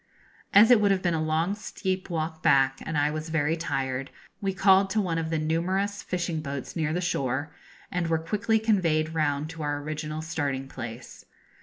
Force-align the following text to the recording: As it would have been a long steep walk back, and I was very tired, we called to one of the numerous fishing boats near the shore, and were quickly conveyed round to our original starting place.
As 0.51 0.71
it 0.71 0.81
would 0.81 0.89
have 0.89 1.03
been 1.03 1.13
a 1.13 1.21
long 1.21 1.53
steep 1.53 2.09
walk 2.09 2.41
back, 2.41 2.79
and 2.87 2.97
I 2.97 3.11
was 3.11 3.29
very 3.29 3.55
tired, 3.55 4.09
we 4.41 4.51
called 4.51 4.89
to 4.89 4.99
one 4.99 5.19
of 5.19 5.29
the 5.29 5.37
numerous 5.37 6.01
fishing 6.01 6.41
boats 6.41 6.75
near 6.75 6.91
the 6.91 7.01
shore, 7.01 7.53
and 7.91 8.07
were 8.07 8.17
quickly 8.17 8.57
conveyed 8.57 9.13
round 9.13 9.47
to 9.51 9.61
our 9.61 9.77
original 9.79 10.23
starting 10.23 10.67
place. 10.67 11.25